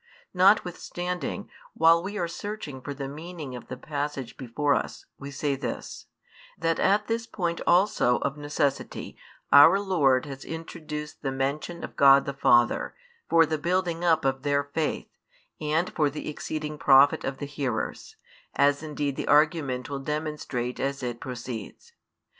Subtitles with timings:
[0.33, 5.55] Notwithstanding, while we are searching for the meaning of the passage before us, we say
[5.55, 6.07] this:
[6.57, 9.15] that at this point also, of necessity,
[9.51, 12.95] our Lord has introduced the mention of God the Father,
[13.29, 15.11] for the building up of their faith,
[15.59, 18.15] and for the exceeding profit of the hearers;
[18.55, 21.93] as indeed the argument will demonstrate as it proceeds.